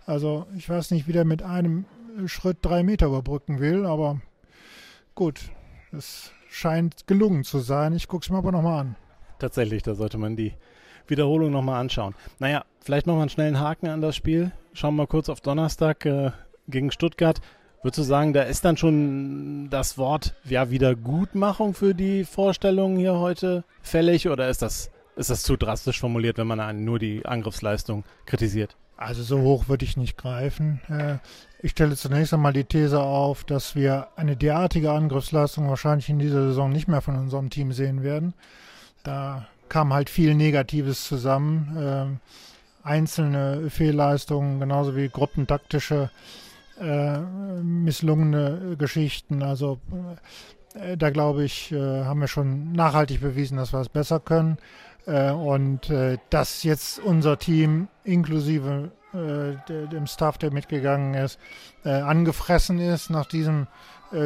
Also 0.07 0.47
ich 0.57 0.67
weiß 0.67 0.91
nicht, 0.91 1.07
wie 1.07 1.13
der 1.13 1.25
mit 1.25 1.43
einem 1.43 1.85
Schritt 2.25 2.57
drei 2.61 2.81
Meter 2.81 3.07
überbrücken 3.07 3.59
will, 3.59 3.85
aber 3.85 4.19
gut, 5.13 5.39
es 5.91 6.31
scheint 6.49 7.05
gelungen 7.05 7.43
zu 7.43 7.59
sein. 7.59 7.93
Ich 7.93 8.07
gucke 8.07 8.23
es 8.23 8.31
mir 8.31 8.39
aber 8.39 8.51
nochmal 8.51 8.81
an 8.81 8.95
tatsächlich, 9.41 9.83
da 9.83 9.95
sollte 9.95 10.17
man 10.17 10.35
die 10.35 10.53
Wiederholung 11.07 11.51
nochmal 11.51 11.81
anschauen. 11.81 12.15
Naja, 12.39 12.63
vielleicht 12.79 13.07
nochmal 13.07 13.23
einen 13.23 13.29
schnellen 13.29 13.59
Haken 13.59 13.87
an 13.87 14.01
das 14.01 14.15
Spiel. 14.15 14.51
Schauen 14.73 14.95
wir 14.95 15.03
mal 15.03 15.07
kurz 15.07 15.29
auf 15.29 15.41
Donnerstag 15.41 16.05
äh, 16.05 16.31
gegen 16.67 16.91
Stuttgart. 16.91 17.41
Würdest 17.83 17.97
du 17.97 18.03
sagen, 18.03 18.33
da 18.33 18.43
ist 18.43 18.63
dann 18.63 18.77
schon 18.77 19.67
das 19.71 19.97
Wort 19.97 20.35
ja 20.43 20.69
Wiedergutmachung 20.69 21.73
für 21.73 21.95
die 21.95 22.25
Vorstellungen 22.25 22.97
hier 22.97 23.15
heute 23.15 23.63
fällig 23.81 24.29
oder 24.29 24.49
ist 24.49 24.61
das, 24.61 24.91
ist 25.15 25.31
das 25.31 25.41
zu 25.41 25.57
drastisch 25.57 25.99
formuliert, 25.99 26.37
wenn 26.37 26.45
man 26.45 26.83
nur 26.83 26.99
die 26.99 27.25
Angriffsleistung 27.25 28.03
kritisiert? 28.27 28.75
Also 28.97 29.23
so 29.23 29.41
hoch 29.41 29.67
würde 29.67 29.83
ich 29.83 29.97
nicht 29.97 30.15
greifen. 30.15 30.79
Äh, 30.89 31.17
ich 31.59 31.71
stelle 31.71 31.95
zunächst 31.95 32.35
einmal 32.35 32.53
die 32.53 32.65
These 32.65 33.01
auf, 33.01 33.43
dass 33.45 33.75
wir 33.75 34.09
eine 34.15 34.37
derartige 34.37 34.91
Angriffsleistung 34.91 35.67
wahrscheinlich 35.67 36.07
in 36.07 36.19
dieser 36.19 36.49
Saison 36.49 36.71
nicht 36.71 36.87
mehr 36.87 37.01
von 37.01 37.15
unserem 37.15 37.49
Team 37.49 37.71
sehen 37.71 38.03
werden. 38.03 38.35
Da 39.03 39.47
kam 39.69 39.91
halt 39.91 40.11
viel 40.11 40.35
Negatives 40.35 41.03
zusammen. 41.05 42.19
Äh, 42.85 42.87
einzelne 42.87 43.71
Fehlleistungen, 43.71 44.59
genauso 44.59 44.95
wie 44.95 45.09
gruppentaktische 45.09 46.11
äh, 46.11 46.50
misslungene 46.79 48.75
Geschichten. 48.77 49.43
Also 49.43 49.79
äh, 50.75 50.97
da 50.97 51.09
glaube 51.09 51.43
ich, 51.43 51.71
äh, 51.71 52.03
haben 52.05 52.21
wir 52.21 52.27
schon 52.27 52.71
nachhaltig 52.71 53.21
bewiesen, 53.21 53.57
dass 53.57 53.73
wir 53.73 53.79
es 53.79 53.89
besser 53.89 54.19
können. 54.19 54.57
Äh, 55.05 55.31
und 55.31 55.89
äh, 55.89 56.17
dass 56.29 56.63
jetzt 56.63 56.99
unser 56.99 57.37
Team 57.37 57.87
inklusive 58.03 58.91
dem 59.13 60.07
Staff, 60.07 60.37
der 60.37 60.53
mitgegangen 60.53 61.15
ist, 61.15 61.37
angefressen 61.83 62.79
ist 62.79 63.09
nach 63.09 63.25
diesem 63.25 63.67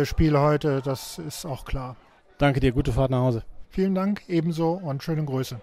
Spiel 0.04 0.38
heute, 0.38 0.84
das 0.86 1.18
ist 1.18 1.44
auch 1.44 1.66
klar. 1.66 1.96
Danke 2.38 2.60
dir, 2.60 2.72
gute 2.72 2.92
Fahrt 2.92 3.10
nach 3.10 3.22
Hause. 3.22 3.42
Vielen 3.72 3.96
Dank, 3.96 4.22
ebenso 4.28 4.74
und 4.74 5.02
schöne 5.02 5.26
Grüße. 5.26 5.60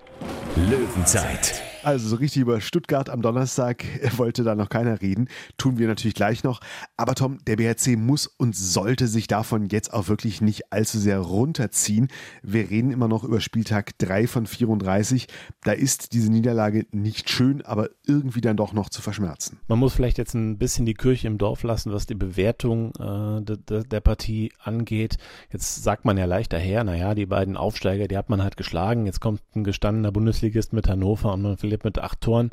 Löwenzeit. 0.57 1.63
Also 1.85 2.09
so 2.09 2.17
richtig 2.17 2.43
über 2.43 2.61
Stuttgart 2.61 3.11
am 3.11 3.23
Donnerstag 3.23 3.85
wollte 4.17 4.45
da 4.45 4.55
noch 4.55 4.69
keiner 4.69 5.01
reden. 5.01 5.29
Tun 5.59 5.79
wir 5.79 5.89
natürlich 5.89 6.15
gleich 6.15 6.45
noch. 6.45 6.61
Aber 6.97 7.17
Tom, 7.17 7.39
der 7.47 7.57
BRC 7.57 7.97
muss 7.97 8.27
und 8.29 8.55
sollte 8.55 9.09
sich 9.09 9.27
davon 9.27 9.69
jetzt 9.69 9.93
auch 9.93 10.07
wirklich 10.07 10.41
nicht 10.41 10.73
allzu 10.73 10.99
sehr 10.99 11.19
runterziehen. 11.19 12.09
Wir 12.43 12.71
reden 12.71 12.93
immer 12.93 13.09
noch 13.09 13.25
über 13.25 13.41
Spieltag 13.41 13.99
3 13.99 14.29
von 14.29 14.47
34. 14.47 15.27
Da 15.65 15.73
ist 15.73 16.13
diese 16.13 16.31
Niederlage 16.31 16.87
nicht 16.93 17.29
schön, 17.31 17.63
aber 17.63 17.91
irgendwie 18.07 18.41
dann 18.41 18.57
doch 18.57 18.73
noch 18.73 18.89
zu 18.89 19.03
verschmerzen. 19.03 19.59
Man 19.67 19.81
muss 19.81 19.95
vielleicht 19.95 20.19
jetzt 20.19 20.35
ein 20.35 20.59
bisschen 20.59 20.87
die 20.87 20.95
Kirche 20.95 21.27
im 21.27 21.39
Dorf 21.39 21.65
lassen, 21.65 21.93
was 21.93 22.07
die 22.07 22.15
Bewertung 22.15 22.93
äh, 23.01 23.43
de, 23.43 23.57
de, 23.57 23.83
der 23.83 24.01
Partie 24.01 24.53
angeht. 24.63 25.17
Jetzt 25.51 25.83
sagt 25.83 26.05
man 26.05 26.17
ja 26.17 26.27
leicht 26.27 26.53
daher, 26.53 26.85
naja, 26.85 27.17
die 27.17 27.27
beiden 27.27 27.57
Aufsteiger, 27.57 28.07
die 28.07 28.17
hat 28.17 28.31
man 28.31 28.41
halt 28.41 28.57
geschlagen. 28.57 29.07
Jetzt 29.07 29.21
kommt 29.21 29.41
ein 29.57 29.65
gestandener 29.65 30.13
Bundesligist 30.13 30.73
mit 30.73 30.89
Hannover 30.89 31.33
und 31.33 31.43
man 31.43 31.61
will 31.61 31.72
verliert 31.73 31.85
mit 31.85 31.99
acht 31.99 32.21
Toren, 32.21 32.51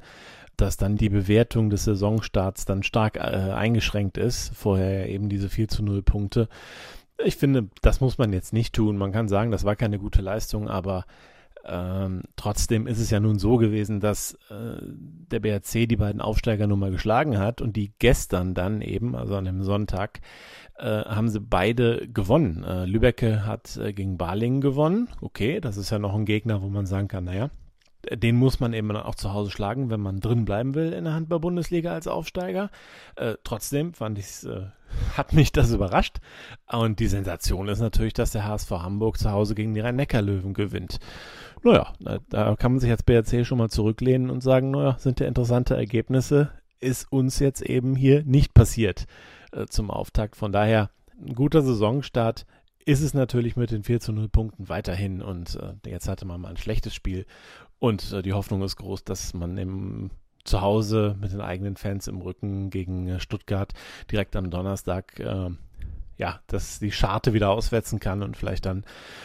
dass 0.58 0.78
dann 0.78 0.98
die 0.98 1.10
Bewertung 1.10 1.70
des 1.70 1.86
Saisonstarts 1.86 2.66
dann 2.66 2.84
stark 2.84 3.18
äh, 3.18 3.20
eingeschränkt 3.20 4.18
ist. 4.18 4.52
Vorher 4.56 5.10
eben 5.10 5.30
diese 5.30 5.50
4 5.50 5.68
zu 5.68 5.84
0 5.84 6.02
Punkte. 6.04 6.48
Ich 7.24 7.36
finde, 7.36 7.70
das 7.82 8.02
muss 8.02 8.18
man 8.18 8.34
jetzt 8.34 8.54
nicht 8.54 8.74
tun. 8.74 8.98
Man 8.98 9.12
kann 9.12 9.28
sagen, 9.28 9.52
das 9.52 9.64
war 9.66 9.76
keine 9.76 10.00
gute 10.00 10.22
Leistung, 10.22 10.70
aber 10.70 11.06
ähm, 11.66 12.24
trotzdem 12.38 12.88
ist 12.88 13.00
es 13.00 13.10
ja 13.10 13.20
nun 13.20 13.38
so 13.40 13.58
gewesen, 13.58 14.00
dass 14.00 14.34
äh, 14.50 14.82
der 15.32 15.42
BRC 15.42 15.88
die 15.88 15.98
beiden 15.98 16.22
Aufsteiger 16.22 16.68
nun 16.68 16.80
mal 16.80 16.92
geschlagen 16.92 17.38
hat 17.38 17.62
und 17.62 17.76
die 17.76 17.92
gestern 18.00 18.54
dann 18.54 18.82
eben, 18.82 19.16
also 19.16 19.36
an 19.36 19.46
dem 19.46 19.64
Sonntag, 19.64 20.22
äh, 20.78 20.86
haben 20.86 21.28
sie 21.28 21.42
beide 21.42 22.08
gewonnen. 22.08 22.64
Äh, 22.64 22.86
Lübecke 22.86 23.46
hat 23.46 23.76
äh, 23.78 23.92
gegen 23.92 24.18
Balingen 24.18 24.62
gewonnen. 24.62 25.10
Okay, 25.20 25.60
das 25.60 25.76
ist 25.76 25.90
ja 25.90 26.00
noch 26.00 26.16
ein 26.16 26.26
Gegner, 26.26 26.62
wo 26.62 26.68
man 26.68 26.86
sagen 26.86 27.10
kann, 27.10 27.26
naja, 27.26 27.50
den 28.12 28.36
muss 28.36 28.60
man 28.60 28.74
eben 28.74 28.96
auch 28.96 29.15
zu 29.15 29.34
Hause 29.34 29.51
schlagen, 29.51 29.89
wenn 29.89 30.00
man 30.00 30.20
drin 30.20 30.46
bleiben 30.46 30.75
will 30.75 30.94
in 30.94 31.03
der 31.03 31.13
Handball-Bundesliga 31.13 31.94
als 31.94 32.08
Aufsteiger. 32.08 32.70
Äh, 33.15 33.36
trotzdem 33.44 33.94
fand 33.94 34.18
ich 34.20 34.46
äh, 34.46 34.68
hat 35.18 35.34
mich 35.34 35.51
das 35.51 35.72
überrascht. 35.72 36.18
Und 36.72 37.00
die 37.00 37.08
Sensation 37.08 37.68
ist 37.68 37.79
natürlich, 37.79 38.13
dass 38.13 38.32
der 38.32 38.46
HSV 38.46 38.72
Hamburg 38.72 39.18
zu 39.18 39.32
Hause 39.32 39.56
gegen 39.56 39.74
die 39.74 39.79
Rhein-Neckar-Löwen 39.79 40.53
gewinnt. 40.53 41.00
Naja, 41.63 41.94
da 42.29 42.56
kann 42.56 42.74
man 42.74 42.79
sich 42.79 42.89
als 42.89 43.03
BRC 43.03 43.46
schon 43.46 43.58
mal 43.58 43.70
zurücklehnen 43.70 44.29
und 44.29 44.41
sagen, 44.41 44.72
naja, 44.72 44.96
sind 44.98 45.20
ja 45.20 45.27
interessante 45.27 45.75
Ergebnisse, 45.75 46.51
ist 46.79 47.12
uns 47.12 47.39
jetzt 47.39 47.62
eben 47.62 47.96
hier 47.96 48.24
nicht 48.24 48.53
passiert 48.53 49.06
äh, 49.51 49.65
zum 49.65 49.91
Auftakt. 49.91 50.38
Von 50.38 50.53
daher 50.53 50.89
ein 51.22 51.36
guter 51.36 51.62
Saisonstart 51.62 52.46
ist 52.86 53.01
es 53.01 53.13
natürlich 53.13 53.58
mit 53.58 53.72
den 53.72 53.84
4 53.84 54.00
zu 54.00 54.13
0 54.13 54.29
Punkten 54.29 54.70
weiterhin 54.70 55.22
und 55.22 55.56
äh, 55.56 55.89
jetzt 55.89 56.08
hatte 56.08 56.25
man 56.25 56.39
mal 56.39 56.50
ein 56.50 56.58
schlechtes 56.58 56.96
Spiel 56.96 57.25
und 57.80 58.12
äh, 58.12 58.22
die 58.22 58.34
Hoffnung 58.34 58.62
ist 58.62 58.76
groß, 58.76 59.04
dass 59.04 59.34
man 59.34 59.58
im 59.58 60.12
zu 60.46 60.62
Hause 60.62 61.16
mit 61.20 61.32
den 61.32 61.42
eigenen 61.42 61.76
Fans 61.76 62.08
im 62.08 62.22
Rücken 62.22 62.70
gegen 62.70 63.08
äh, 63.08 63.20
Stuttgart 63.20 63.74
direkt 64.12 64.36
am 64.36 64.50
Donnerstag 64.50 65.20
äh, 65.20 65.50
ja, 66.18 66.42
dass 66.48 66.80
die 66.80 66.92
Scharte 66.92 67.34
wieder 67.34 67.50
auswetzen 67.50 68.00
kann 68.00 68.22
und 68.22 68.36
vielleicht 68.36 68.66
dann 68.66 68.84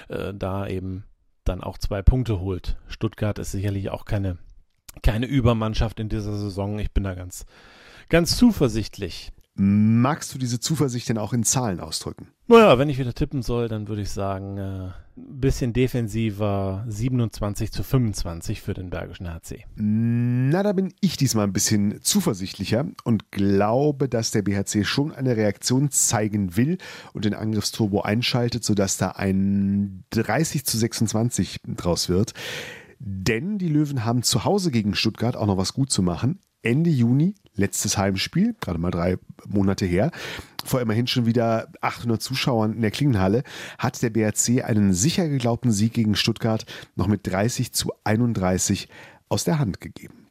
äh, 0.09 0.33
da 0.33 0.67
eben 0.67 1.05
dann 1.43 1.63
auch 1.63 1.77
zwei 1.77 2.03
Punkte 2.03 2.41
holt. 2.41 2.77
Stuttgart 2.87 3.39
ist 3.39 3.51
sicherlich 3.51 3.91
auch 3.91 4.05
keine 4.05 4.39
keine 5.03 5.27
Übermannschaft 5.27 5.99
in 5.99 6.09
dieser 6.09 6.37
Saison. 6.37 6.79
Ich 6.79 6.93
bin 6.93 7.05
da 7.05 7.15
ganz 7.15 7.47
ganz 8.09 8.37
zuversichtlich. 8.37 9.33
Magst 9.57 10.35
du 10.35 10.39
diese 10.39 10.59
Zuversicht 10.59 11.09
denn 11.09 11.19
auch 11.19 11.33
in 11.33 11.45
Zahlen 11.45 11.79
ausdrücken? 11.79 12.29
Naja, 12.49 12.77
wenn 12.77 12.89
ich 12.89 12.99
wieder 12.99 13.15
tippen 13.15 13.41
soll, 13.41 13.69
dann 13.69 13.87
würde 13.87 14.03
ich 14.03 14.11
sagen, 14.11 14.59
äh, 14.59 14.91
ein 15.17 15.41
bisschen 15.41 15.73
defensiver 15.73 16.85
27 16.89 17.71
zu 17.71 17.85
25 17.85 18.61
für 18.61 18.75
den 18.75 18.91
Bergischen 18.91 19.33
HC. 19.33 19.65
Na, 19.77 20.65
da 20.65 20.73
bin 20.73 20.93
ich 21.01 21.17
diesmal 21.17 21.47
ein 21.47 21.53
bisschen 21.53 22.03
zuversichtlicher 22.03 22.87
und 23.05 23.31
glaube, 23.31 24.09
dass 24.09 24.33
der 24.33 24.43
BHC 24.43 24.85
schon 24.85 25.13
eine 25.13 25.37
Reaktion 25.37 25.91
zeigen 25.93 26.57
will 26.57 26.79
und 27.13 27.25
den 27.25 27.35
Angriffsturbo 27.35 28.03
einschaltet, 28.03 28.65
sodass 28.65 28.97
da 28.97 29.11
ein 29.11 30.03
30 30.11 30.67
zu 30.67 30.77
26 30.77 31.61
draus 31.77 32.09
wird. 32.09 32.35
Denn 32.99 33.59
die 33.59 33.69
Löwen 33.69 34.05
haben 34.05 34.25
zu 34.25 34.45
Hause 34.45 34.73
gegen 34.73 34.97
Stuttgart 34.97 35.37
auch 35.37 35.47
noch 35.47 35.59
was 35.59 35.75
gut 35.75 35.93
zu 35.93 36.03
machen. 36.03 36.41
Ende 36.63 36.91
Juni, 36.91 37.35
letztes 37.57 37.99
Heimspiel, 37.99 38.55
gerade 38.61 38.79
mal 38.79 38.91
drei 38.91 39.19
Monate 39.47 39.87
her, 39.87 40.11
vor 40.65 40.81
immerhin 40.81 41.07
schon 41.07 41.27
wieder 41.27 41.69
800 41.81 42.23
Zuschauern 42.23 42.75
in 42.75 42.81
der 42.81 42.91
Klingenhalle, 42.91 43.43
hat 43.79 44.03
der 44.03 44.11
BRC 44.11 44.65
einen 44.65 44.95
sicher 44.95 45.29
geglaubten 45.29 45.73
Sieg 45.73 45.93
gegen 45.93 46.17
Stuttgart 46.17 46.65
noch 46.97 47.07
mit 47.07 47.27
30 47.27 47.73
zu 47.73 47.93
31 48.05 48.89
aus 49.29 49.45
der 49.45 49.59
Hand 49.59 49.81
gegeben. 49.81 50.24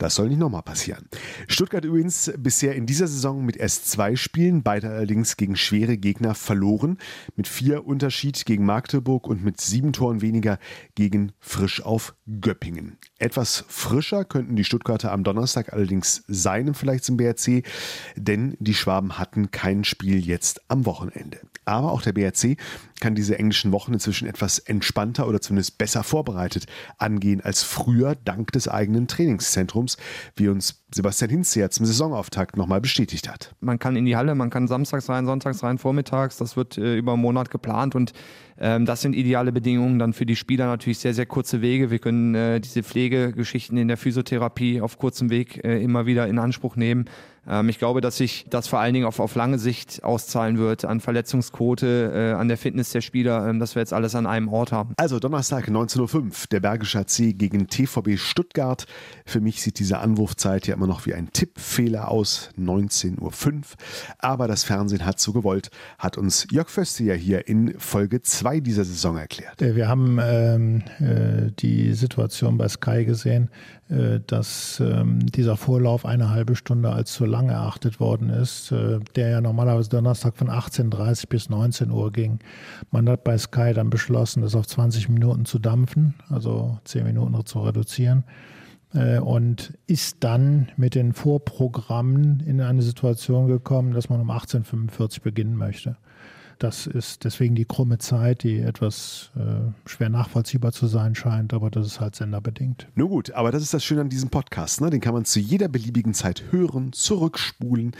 Das 0.00 0.14
soll 0.14 0.30
nicht 0.30 0.38
nochmal 0.38 0.62
passieren. 0.62 1.08
Stuttgart 1.46 1.84
übrigens 1.84 2.32
bisher 2.38 2.74
in 2.74 2.86
dieser 2.86 3.06
Saison 3.06 3.44
mit 3.44 3.58
erst 3.58 3.90
zwei 3.90 4.16
Spielen, 4.16 4.62
beide 4.62 4.88
allerdings 4.88 5.36
gegen 5.36 5.56
schwere 5.56 5.98
Gegner 5.98 6.34
verloren. 6.34 6.96
Mit 7.36 7.46
vier 7.46 7.86
Unterschied 7.86 8.46
gegen 8.46 8.64
Magdeburg 8.64 9.26
und 9.26 9.44
mit 9.44 9.60
sieben 9.60 9.92
Toren 9.92 10.22
weniger 10.22 10.58
gegen 10.94 11.32
Frisch 11.38 11.82
auf 11.82 12.14
Göppingen. 12.40 12.96
Etwas 13.18 13.66
frischer 13.68 14.24
könnten 14.24 14.56
die 14.56 14.64
Stuttgarter 14.64 15.12
am 15.12 15.22
Donnerstag 15.22 15.74
allerdings 15.74 16.24
sein 16.28 16.72
Vergleich 16.72 17.02
zum 17.02 17.18
BRC, 17.18 17.62
denn 18.16 18.56
die 18.58 18.74
Schwaben 18.74 19.18
hatten 19.18 19.50
kein 19.50 19.84
Spiel 19.84 20.24
jetzt 20.24 20.62
am 20.68 20.86
Wochenende. 20.86 21.40
Aber 21.66 21.92
auch 21.92 22.00
der 22.00 22.14
BRC 22.14 22.56
kann 23.00 23.14
diese 23.14 23.38
englischen 23.38 23.72
Wochen 23.72 23.92
inzwischen 23.92 24.26
etwas 24.26 24.58
entspannter 24.58 25.28
oder 25.28 25.40
zumindest 25.40 25.78
besser 25.78 26.02
vorbereitet 26.02 26.66
angehen 26.98 27.40
als 27.40 27.62
früher, 27.62 28.14
dank 28.14 28.52
des 28.52 28.68
eigenen 28.68 29.08
Trainingszentrums, 29.08 29.89
wie 30.36 30.48
uns 30.48 30.79
Sebastian 30.92 31.30
Hinz 31.30 31.54
ja 31.54 31.70
zum 31.70 31.86
Saisonauftakt 31.86 32.56
nochmal 32.56 32.80
bestätigt 32.80 33.28
hat. 33.28 33.54
Man 33.60 33.78
kann 33.78 33.96
in 33.96 34.04
die 34.04 34.16
Halle, 34.16 34.34
man 34.34 34.50
kann 34.50 34.68
samstags 34.68 35.08
rein, 35.08 35.26
sonntags 35.26 35.62
rein, 35.62 35.78
vormittags, 35.78 36.36
das 36.36 36.56
wird 36.56 36.78
äh, 36.78 36.96
über 36.96 37.12
einen 37.12 37.22
Monat 37.22 37.50
geplant 37.50 37.94
und 37.94 38.12
ähm, 38.58 38.84
das 38.86 39.00
sind 39.00 39.14
ideale 39.14 39.52
Bedingungen 39.52 39.98
dann 39.98 40.12
für 40.12 40.26
die 40.26 40.36
Spieler 40.36 40.66
natürlich 40.66 40.98
sehr, 40.98 41.14
sehr 41.14 41.26
kurze 41.26 41.62
Wege. 41.62 41.90
Wir 41.90 41.98
können 41.98 42.34
äh, 42.34 42.60
diese 42.60 42.82
Pflegegeschichten 42.82 43.78
in 43.78 43.88
der 43.88 43.96
Physiotherapie 43.96 44.80
auf 44.80 44.98
kurzem 44.98 45.30
Weg 45.30 45.64
äh, 45.64 45.82
immer 45.82 46.06
wieder 46.06 46.26
in 46.28 46.38
Anspruch 46.38 46.76
nehmen. 46.76 47.06
Ähm, 47.48 47.68
ich 47.68 47.78
glaube, 47.78 48.00
dass 48.00 48.16
sich 48.16 48.46
das 48.50 48.68
vor 48.68 48.78
allen 48.78 48.94
Dingen 48.94 49.06
auf, 49.06 49.18
auf 49.18 49.34
lange 49.34 49.58
Sicht 49.58 50.04
auszahlen 50.04 50.58
wird, 50.58 50.84
an 50.84 51.00
Verletzungsquote, 51.00 52.12
äh, 52.14 52.38
an 52.38 52.48
der 52.48 52.58
Fitness 52.58 52.90
der 52.90 53.00
Spieler, 53.00 53.48
äh, 53.48 53.58
dass 53.58 53.74
wir 53.74 53.80
jetzt 53.80 53.92
alles 53.92 54.14
an 54.14 54.26
einem 54.26 54.48
Ort 54.48 54.72
haben. 54.72 54.94
Also 54.96 55.18
Donnerstag 55.18 55.68
19.05 55.68 56.14
Uhr, 56.16 56.30
der 56.50 56.60
Bergischer 56.60 57.06
C 57.06 57.32
gegen 57.32 57.66
TVB 57.66 58.18
Stuttgart. 58.18 58.86
Für 59.24 59.40
mich 59.40 59.62
sieht 59.62 59.78
diese 59.78 59.98
Anwurfzeit 59.98 60.66
ja 60.66 60.76
immer 60.80 60.86
noch 60.86 61.04
wie 61.04 61.12
ein 61.12 61.30
Tippfehler 61.30 62.08
aus, 62.08 62.48
19.05 62.58 63.20
Uhr. 63.20 63.62
Aber 64.18 64.48
das 64.48 64.64
Fernsehen 64.64 65.04
hat 65.04 65.20
so 65.20 65.34
gewollt, 65.34 65.70
hat 65.98 66.16
uns 66.16 66.46
Jörg 66.50 66.70
Föste 66.70 67.04
ja 67.04 67.12
hier 67.12 67.48
in 67.48 67.78
Folge 67.78 68.22
2 68.22 68.60
dieser 68.60 68.84
Saison 68.86 69.18
erklärt. 69.18 69.60
Wir 69.60 69.88
haben 69.88 70.18
ähm, 70.22 70.82
äh, 70.98 71.50
die 71.58 71.92
Situation 71.92 72.56
bei 72.56 72.66
Sky 72.66 73.04
gesehen, 73.04 73.50
äh, 73.90 74.20
dass 74.26 74.80
ähm, 74.80 75.18
dieser 75.26 75.58
Vorlauf 75.58 76.06
eine 76.06 76.30
halbe 76.30 76.56
Stunde 76.56 76.88
als 76.90 77.12
zu 77.12 77.26
lang 77.26 77.50
erachtet 77.50 78.00
worden 78.00 78.30
ist, 78.30 78.72
äh, 78.72 79.00
der 79.16 79.28
ja 79.28 79.40
normalerweise 79.42 79.90
Donnerstag 79.90 80.38
von 80.38 80.48
18.30 80.48 81.28
bis 81.28 81.50
19 81.50 81.90
Uhr 81.90 82.10
ging. 82.10 82.38
Man 82.90 83.06
hat 83.06 83.22
bei 83.22 83.36
Sky 83.36 83.74
dann 83.74 83.90
beschlossen, 83.90 84.40
das 84.40 84.54
auf 84.54 84.66
20 84.66 85.10
Minuten 85.10 85.44
zu 85.44 85.58
dampfen, 85.58 86.14
also 86.30 86.78
10 86.84 87.04
Minuten 87.04 87.44
zu 87.44 87.60
reduzieren 87.60 88.24
äh, 88.26 88.59
und 88.92 89.78
ist 89.86 90.18
dann 90.20 90.70
mit 90.76 90.94
den 90.94 91.12
Vorprogrammen 91.12 92.40
in 92.40 92.60
eine 92.60 92.82
Situation 92.82 93.46
gekommen, 93.46 93.92
dass 93.92 94.08
man 94.08 94.20
um 94.20 94.30
18.45 94.30 95.18
Uhr 95.18 95.22
beginnen 95.22 95.56
möchte. 95.56 95.96
Das 96.60 96.86
ist 96.86 97.24
deswegen 97.24 97.54
die 97.54 97.64
krumme 97.64 97.96
Zeit, 97.96 98.42
die 98.42 98.58
etwas 98.58 99.30
äh, 99.34 99.88
schwer 99.88 100.10
nachvollziehbar 100.10 100.72
zu 100.72 100.86
sein 100.88 101.14
scheint, 101.14 101.54
aber 101.54 101.70
das 101.70 101.86
ist 101.86 102.00
halt 102.00 102.14
senderbedingt. 102.14 102.86
Nur 102.94 103.08
gut, 103.08 103.30
aber 103.30 103.50
das 103.50 103.62
ist 103.62 103.72
das 103.72 103.82
Schöne 103.82 104.02
an 104.02 104.10
diesem 104.10 104.28
Podcast. 104.28 104.82
Ne? 104.82 104.90
Den 104.90 105.00
kann 105.00 105.14
man 105.14 105.24
zu 105.24 105.40
jeder 105.40 105.68
beliebigen 105.68 106.12
Zeit 106.12 106.52
hören, 106.52 106.92
zurückspulen 106.92 107.96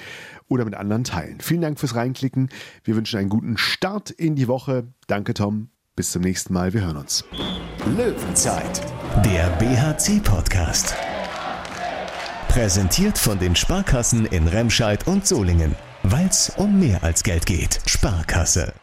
oder 0.47 0.66
mit 0.66 0.75
anderen 0.75 1.04
teilen. 1.04 1.40
Vielen 1.40 1.62
Dank 1.62 1.80
fürs 1.80 1.94
Reinklicken. 1.94 2.50
Wir 2.85 2.97
wünschen 2.97 3.18
einen 3.18 3.30
guten 3.30 3.56
Start 3.56 4.11
in 4.11 4.37
die 4.37 4.47
Woche. 4.47 4.88
Danke, 5.06 5.32
Tom. 5.32 5.70
Bis 5.97 6.12
zum 6.12 6.20
nächsten 6.20 6.52
Mal. 6.52 6.75
Wir 6.75 6.82
hören 6.82 6.99
uns. 6.99 7.25
Löwenzeit, 7.87 8.82
der 9.25 9.49
BHC-Podcast. 9.58 10.94
Präsentiert 12.49 13.16
von 13.16 13.38
den 13.38 13.56
Sparkassen 13.56 14.26
in 14.26 14.46
Remscheid 14.49 15.06
und 15.06 15.26
Solingen. 15.26 15.75
Weil 16.02 16.26
es 16.26 16.52
um 16.56 16.78
mehr 16.78 17.02
als 17.02 17.22
Geld 17.22 17.46
geht. 17.46 17.80
Sparkasse. 17.87 18.75